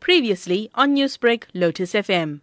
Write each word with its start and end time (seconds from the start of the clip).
Previously 0.00 0.70
on 0.74 0.96
Newsbreak, 0.96 1.44
Lotus 1.54 1.92
FM. 1.92 2.40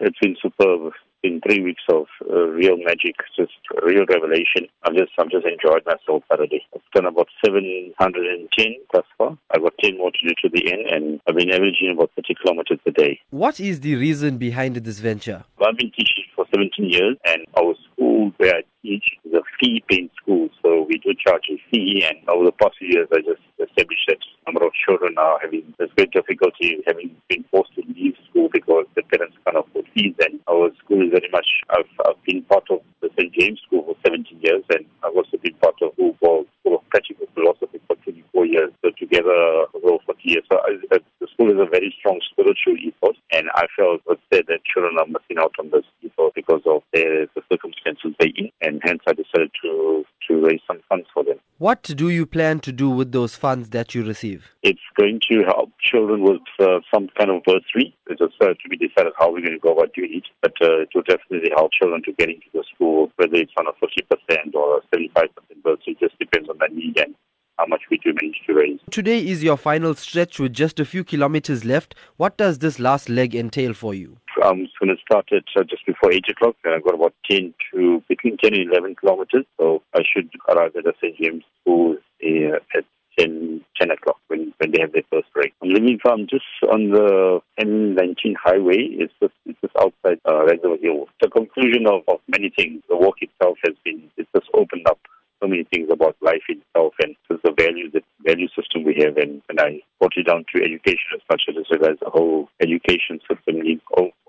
It's 0.00 0.18
been 0.20 0.36
superb. 0.40 0.92
It's 0.92 0.96
been 1.22 1.40
three 1.40 1.62
weeks 1.62 1.82
of 1.90 2.06
uh, 2.30 2.46
real 2.48 2.76
magic, 2.76 3.16
just 3.36 3.52
real 3.82 4.04
revelation. 4.08 4.68
I'm 4.84 4.94
just, 4.94 5.10
I'm 5.18 5.28
just 5.30 5.46
enjoyed 5.46 5.84
myself 5.84 6.22
Saturday. 6.30 6.62
I've 6.74 6.82
done 6.94 7.06
about 7.06 7.28
710 7.44 8.76
thus 8.92 9.04
far. 9.18 9.36
I've 9.50 9.62
got 9.62 9.72
10 9.82 9.98
more 9.98 10.12
to 10.12 10.28
do 10.28 10.34
to 10.42 10.48
the 10.52 10.72
end, 10.72 10.86
and 10.86 11.20
I've 11.26 11.34
been 11.34 11.50
averaging 11.50 11.92
about 11.92 12.10
30 12.16 12.34
kilometers 12.40 12.78
a 12.86 12.90
day. 12.92 13.20
What 13.30 13.58
is 13.58 13.80
the 13.80 13.96
reason 13.96 14.38
behind 14.38 14.76
this 14.76 15.00
venture? 15.00 15.44
I've 15.60 15.76
been 15.76 15.90
teaching 15.90 16.24
for 16.36 16.46
17 16.54 16.70
years, 16.88 17.16
and 17.26 17.44
our 17.58 17.74
school 17.90 18.32
where 18.36 18.56
I 18.56 18.62
teach 18.82 19.04
is 19.24 19.32
a 19.32 19.42
fee-paying 19.58 20.10
school, 20.22 20.48
so 20.62 20.86
we 20.88 20.98
do 20.98 21.12
charge 21.26 21.42
a 21.50 21.56
fee. 21.70 22.04
And 22.06 22.28
over 22.28 22.44
the 22.44 22.52
past 22.52 22.76
few 22.78 22.88
years, 22.88 23.08
I 23.12 23.18
just 23.18 23.42
established 23.58 24.06
that 24.08 24.18
a 24.18 24.35
number 24.46 24.64
of 24.64 24.72
children 24.74 25.14
are 25.18 25.38
having 25.42 25.74
this 25.78 25.90
great 25.96 26.12
difficulty 26.12 26.78
having 26.86 27.14
been 27.28 27.44
forced 27.50 27.74
to 27.74 27.82
leave 27.94 28.14
school 28.30 28.48
because 28.52 28.86
the 28.94 29.02
parents 29.02 29.36
can't 29.44 29.58
afford 29.58 29.86
fees. 29.94 30.14
And 30.20 30.40
our 30.48 30.70
school 30.78 31.02
is 31.02 31.10
very 31.10 31.28
much. 31.32 31.48
I've, 31.70 31.90
I've 32.06 32.22
been 32.24 32.42
part 32.42 32.64
of 32.70 32.80
the 33.02 33.10
St 33.18 33.32
James 33.34 33.60
School 33.66 33.82
for 33.82 33.96
17 34.06 34.38
years, 34.40 34.62
and 34.70 34.86
I've 35.02 35.16
also 35.16 35.36
been 35.42 35.54
part 35.54 35.74
of 35.82 35.92
for 35.96 36.44
School 36.60 36.78
of 36.78 36.88
Practical 36.90 37.26
Philosophy 37.34 37.80
for 37.86 37.96
24 37.96 38.46
years. 38.46 38.70
So 38.82 38.90
together, 38.98 39.66
over 39.74 39.98
40 40.06 40.20
years. 40.22 40.44
So 40.50 40.58
I, 40.58 40.78
I, 40.94 40.98
the 41.20 41.26
school 41.34 41.50
is 41.50 41.58
a 41.58 41.68
very 41.68 41.94
strong 41.98 42.20
spiritual 42.30 42.78
ethos, 42.78 43.16
and 43.32 43.50
I 43.54 43.66
felt 43.76 44.02
was 44.06 44.18
said 44.32 44.46
that 44.48 44.64
children 44.64 44.96
are 44.98 45.06
missing 45.06 45.38
out 45.38 45.54
on 45.58 45.70
this 45.70 45.84
ethos 46.02 46.32
because 46.34 46.62
of 46.66 46.82
their, 46.92 47.26
the 47.34 47.42
circumstances 47.50 48.14
they're 48.18 48.30
in, 48.36 48.50
and 48.62 48.80
hence 48.84 49.02
I 49.06 49.12
decided 49.12 49.50
to 49.62 50.04
raise 50.46 50.60
some 50.66 50.80
funds 50.88 51.06
for 51.12 51.24
them. 51.24 51.38
What 51.58 51.82
do 51.82 52.08
you 52.08 52.26
plan 52.26 52.60
to 52.60 52.72
do 52.72 52.90
with 52.90 53.12
those 53.12 53.34
funds 53.34 53.70
that 53.70 53.94
you 53.94 54.04
receive? 54.04 54.50
It's 54.62 54.80
going 54.98 55.20
to 55.30 55.42
help 55.44 55.70
children 55.80 56.22
with 56.22 56.42
uh, 56.60 56.80
some 56.92 57.08
kind 57.18 57.30
of 57.30 57.42
bursary. 57.44 57.96
It's 58.08 58.20
just 58.20 58.34
uh, 58.40 58.48
to 58.48 58.68
be 58.68 58.76
decided 58.76 59.12
how 59.18 59.32
we're 59.32 59.40
going 59.40 59.54
to 59.54 59.58
go 59.58 59.72
about 59.72 59.94
doing 59.94 60.14
it, 60.14 60.24
but 60.42 60.52
uh, 60.60 60.82
it 60.82 60.88
will 60.94 61.02
definitely 61.02 61.50
help 61.56 61.72
children 61.72 62.02
to 62.04 62.12
get 62.12 62.28
into 62.28 62.46
the 62.52 62.64
school, 62.74 63.10
whether 63.16 63.36
it's 63.36 63.52
on 63.58 63.66
a 63.66 63.72
50% 63.72 64.54
or 64.54 64.78
a 64.78 64.96
75% 64.96 65.28
bursary. 65.62 65.82
It 65.86 66.00
just 66.00 66.18
depends 66.18 66.48
on 66.48 66.58
the 66.58 66.68
need 66.74 66.98
and 66.98 67.14
how 67.58 67.66
much 67.66 67.82
we 67.90 67.98
do 67.98 68.12
manage 68.20 68.40
to 68.46 68.54
raise. 68.54 68.80
Today 68.90 69.26
is 69.26 69.42
your 69.42 69.56
final 69.56 69.94
stretch 69.94 70.38
with 70.38 70.52
just 70.52 70.78
a 70.78 70.84
few 70.84 71.04
kilometers 71.04 71.64
left. 71.64 71.94
What 72.16 72.36
does 72.36 72.58
this 72.58 72.78
last 72.78 73.08
leg 73.08 73.34
entail 73.34 73.72
for 73.72 73.94
you? 73.94 74.18
I'm 74.46 74.68
going 74.78 74.94
to 74.94 75.02
start 75.02 75.28
at 75.32 75.44
uh, 75.58 75.64
just 75.64 75.84
before 75.86 76.12
8 76.12 76.24
o'clock, 76.30 76.54
and 76.64 76.74
I've 76.74 76.84
got 76.84 76.94
about 76.94 77.14
10 77.28 77.52
to 77.72 78.02
between 78.08 78.36
10 78.36 78.54
and 78.54 78.70
11 78.70 78.94
kilometers. 78.96 79.44
So 79.58 79.82
I 79.94 80.02
should 80.06 80.30
arrive 80.48 80.76
at 80.76 80.84
the 80.84 80.92
St. 81.02 81.16
James 81.20 81.42
School 81.60 81.96
uh, 82.22 82.56
at 82.76 82.84
10, 83.18 83.64
10 83.80 83.90
o'clock 83.90 84.18
when, 84.28 84.54
when 84.58 84.70
they 84.70 84.80
have 84.80 84.92
their 84.92 85.02
first 85.10 85.32
break. 85.34 85.52
I'm 85.62 85.70
living 85.70 85.98
from 86.00 86.28
just 86.30 86.44
on 86.70 86.90
the 86.90 87.40
M19 87.60 88.34
highway. 88.42 88.78
It's 88.78 89.12
just, 89.20 89.34
it's 89.46 89.60
just 89.60 89.74
outside 89.76 90.20
uh, 90.24 90.46
Hill. 90.80 91.06
The 91.20 91.28
conclusion 91.28 91.86
of, 91.86 92.02
of 92.06 92.20
many 92.28 92.52
things, 92.56 92.82
the 92.88 92.96
walk 92.96 93.16
itself 93.20 93.58
has 93.64 93.74
been, 93.84 94.10
it's 94.16 94.30
just 94.34 94.46
opened 94.54 94.86
up 94.86 94.98
so 95.42 95.48
many 95.48 95.64
things 95.64 95.88
about 95.90 96.16
life 96.22 96.42
itself 96.48 96.94
and 97.02 97.14
just 97.30 97.42
the 97.42 97.52
value 97.52 97.90
the 97.90 98.00
value 98.24 98.48
system 98.56 98.84
we 98.84 98.96
have 98.98 99.16
and, 99.16 99.42
and 99.48 99.60
I 99.60 99.80
brought 99.98 100.16
it 100.16 100.26
down 100.26 100.44
to 100.54 100.62
education 100.62 101.12
as 101.14 101.20
much 101.30 101.42
as 101.48 101.56
I 101.56 101.76
realized 101.76 102.00
the 102.00 102.10
whole 102.10 102.48
education 102.60 103.20
system 103.28 103.60
needs 103.60 103.82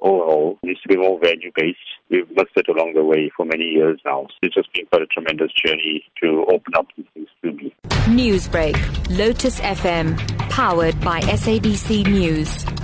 overall 0.07 0.57
needs 0.63 0.81
to 0.81 0.87
be 0.87 0.97
more 0.97 1.19
value 1.19 1.51
based. 1.55 1.77
We've 2.09 2.29
missed 2.29 2.55
it 2.55 2.67
along 2.69 2.93
the 2.93 3.03
way 3.03 3.29
for 3.35 3.45
many 3.45 3.65
years 3.65 3.99
now. 4.05 4.27
It's 4.41 4.55
just 4.55 4.71
been 4.73 4.85
quite 4.87 5.01
a 5.01 5.07
tremendous 5.07 5.51
journey 5.53 6.03
to 6.23 6.45
open 6.49 6.73
up 6.75 6.87
these 6.95 7.05
things 7.13 7.29
to 7.43 7.51
me. 7.51 7.75
Newsbreak, 8.07 8.77
Lotus 9.17 9.59
FM, 9.59 10.17
powered 10.49 10.99
by 11.01 11.19
SABC 11.21 12.07
News. 12.07 12.76